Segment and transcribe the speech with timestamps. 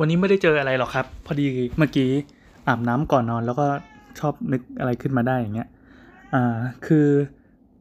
[0.00, 1.46] วันนี้ไม่ได้เจออะไรหรอกครับ พอดี
[1.78, 2.10] เมื่อกี้
[2.68, 3.66] อาบน้ำก่อนนอน แล้วก็
[4.18, 5.68] ชอบนึกอะไรขึ้นมาได้อย่างเงี้ย
[6.34, 7.06] อ่าคือ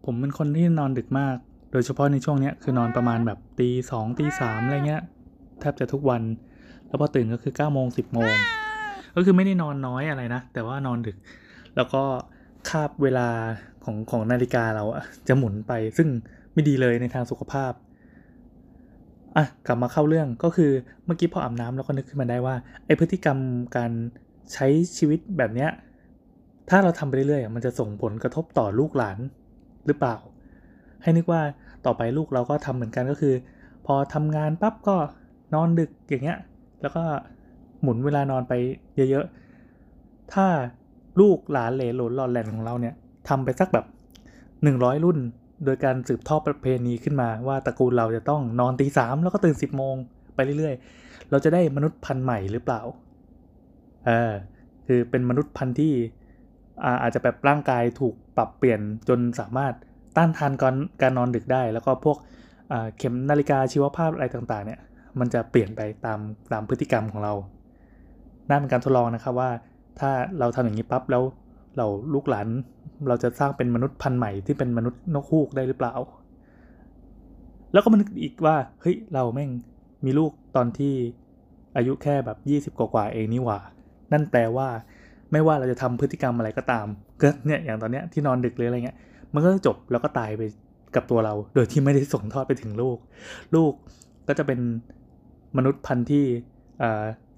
[0.06, 1.36] ผมเป็นคนที่นอนดึกมาก
[1.72, 5.02] โดยเฉพาะในช่วงเนี้ยคือนอนประมาณแบบตีสองตีสามอะไรเงี้ย
[5.60, 6.22] แทบจะทุกวัน
[6.88, 8.34] แล้วพอตื่นก็คือ9ก้าโมงสิบโมง
[9.16, 11.18] ก็คือไม่ได้นอนน้อยอะไรนะ แต่ว่านอนดึก
[11.76, 12.04] แล้วก็
[12.70, 13.28] คาบเวลา
[13.84, 16.08] ของของนาฬิกาเราอะจะหมุนไป ซึ่ง
[16.54, 17.72] ไม่ดีเลยในทางสุขภาพ
[19.38, 20.72] อะกลับมาเข้าเรื่องก็คือ
[21.06, 23.38] เมื่อกี้พออาบน้ำแล้วก็นึกขึ้นมาได้ว่าไอพฤติกรรม
[23.78, 23.92] การ
[24.54, 24.68] ใช้
[24.98, 25.70] ชีวิตแบบเนี้ย
[26.70, 29.18] ถ้าเราทำไปเรื่อยๆมันจะส่งผลกระทบต่อลูกหลาน
[29.86, 30.16] หรือเปล่า
[31.02, 31.42] ให้นึกว่า
[31.86, 33.36] ต่อไปลูกเราก็ทำเหมือนกันก็คือ
[33.86, 34.96] พอทำงานปั๊บก็
[35.54, 36.40] นอนดึกอย่างเงี้ย
[36.82, 37.04] แล้วก็
[37.82, 38.54] หมุนเวลานอนไป
[38.96, 40.46] เยอะๆ ถ้า
[41.20, 42.94] ลูกหลานเหลนหลนหลอนแหลนของเราเนี่ย
[43.30, 43.86] ทำไปสักแบบ
[44.46, 45.18] 100 รุ่น
[45.64, 49.96] โดยการสืบทอดประเพณีขึ้นมาว่าตระกูลเราจะต้องนอนตีสามแล้วก็ตื่นสิบโมง
[50.36, 52.82] ไปเรื่อยๆ เราจะได้มนุษย์พันธุ์ใหม่หรือเปล่า
[54.06, 54.34] เออ
[54.88, 55.94] คือเป็นมนุษย์พันธุ์ที่
[57.02, 59.74] อาจจะแบบร่างกายถูกปรับเปลี่ยนจนสามารถ
[60.18, 62.18] ต้านทานการการนอนดึกได้ แล้วก็พวก
[62.98, 64.80] เข็มนาฬิกาชีวภาพอะไรต่างๆเนี่ย
[65.20, 66.20] มันจะเปลี่ยนไปตาม
[66.52, 67.34] ตามพฤติกรรมของเรา
[68.48, 69.52] น่าเป็นการทดลองนะครับว่า
[70.00, 71.24] ถ้าเราทำอย่างนี้ปั๊บแล้ว
[71.78, 72.48] เราลูกหลาน
[73.08, 75.94] เราจะสร้างเป็นมนุษย์พันธุ์ใหม่ที่เป็นมนุษย์นกฮูกได้หรือเปล่า
[77.74, 79.50] แล้วก็มันกอีกว่าเฮ้ยเราแม่ง
[80.06, 80.94] มีลูกตอนที่
[81.78, 82.30] อายุแค่แบ
[82.66, 83.60] บ 20 กว่าๆเองนี่หว่า
[84.12, 84.68] นั่นแปลว่า
[85.32, 86.88] ไม่ว่าเราจะทำพฤติกรรมอะไรก็ตาม
[87.22, 88.98] ก็เนี่ยอย่างตอนเนี้ยที่นอนดึกหรืออะไรเงี้ย
[89.34, 90.42] มันก็จบแล้วก็ตายไป
[90.96, 92.98] กับตัวเรา โดยที่ไม่ได้ส่งทอดไปถึงลูก
[93.56, 93.74] ลูก
[94.28, 94.60] ก็จะเป็น
[95.58, 96.26] มนุษย์พันธุ์ที่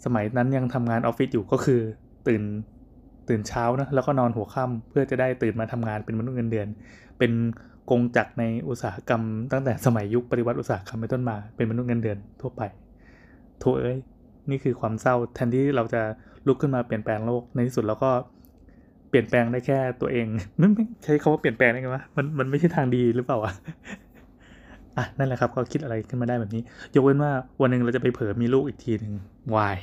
[0.05, 1.79] สมัยนั้นยังทำงานออฟฟิศอยู่ก็คือ
[2.27, 2.41] ตื่น
[3.29, 6.67] ตื่นเช้านะแล้วก็นอนหัวค่ำเพื่อจะได้ตื่นมาทำงานเป็นมนุษย์เงินเดือน
[7.19, 7.31] เป็น
[7.89, 12.61] กงจักรในอุตสาหกรรม ตั้งแต่สมัยยุคปฏิวัติอุตสาหกรรมเป็นต้นมาเป็นมนุษย์เงินเดือนทั่วไป
[13.59, 13.97] โถเอ้ย
[14.49, 16.01] นี่คือความเศร้าแทนที่เราจะ
[16.47, 18.11] ลุกขึ้นมาเปลี่ยนแปลงโลกในที่สุดเราก็
[19.09, 23.53] เปลี่ยนแปลงได้แค่ตัวเองไม่ไม่ใช้คาว่าเปลี่ยนแปลงได้ไงวะมันมันไม่ใช่ทางดีหรือเปล่าวะ
[24.97, 26.61] อะนั่นแหละครับก็คิดอะไรขึ้นมาได้แบบนี้
[26.95, 27.31] ยกเว้นว่า
[27.61, 29.13] วันหนึ่งเราจะไปเผลอมีลูกอีกทีหนึ่ง
[29.55, 29.77] วาย